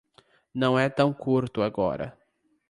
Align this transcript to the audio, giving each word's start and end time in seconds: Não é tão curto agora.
Não 0.51 0.79
é 0.79 0.89
tão 0.89 1.13
curto 1.13 1.61
agora. 1.61 2.17